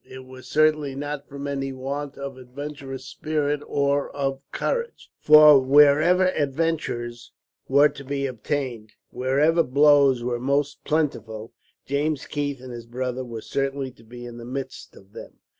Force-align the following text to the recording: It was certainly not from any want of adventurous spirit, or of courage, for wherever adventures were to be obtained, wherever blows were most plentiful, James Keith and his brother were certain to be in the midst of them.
It 0.03 0.25
was 0.25 0.47
certainly 0.47 0.95
not 0.95 1.27
from 1.29 1.45
any 1.45 1.71
want 1.71 2.17
of 2.17 2.35
adventurous 2.35 3.05
spirit, 3.05 3.61
or 3.67 4.09
of 4.15 4.41
courage, 4.51 5.11
for 5.19 5.59
wherever 5.61 6.29
adventures 6.29 7.31
were 7.67 7.89
to 7.89 8.03
be 8.03 8.25
obtained, 8.25 8.93
wherever 9.11 9.61
blows 9.61 10.23
were 10.23 10.39
most 10.39 10.83
plentiful, 10.83 11.53
James 11.85 12.25
Keith 12.25 12.61
and 12.61 12.71
his 12.73 12.87
brother 12.87 13.23
were 13.23 13.41
certain 13.41 13.93
to 13.93 14.03
be 14.03 14.25
in 14.25 14.39
the 14.39 14.43
midst 14.43 14.95
of 14.95 15.13
them. 15.13 15.33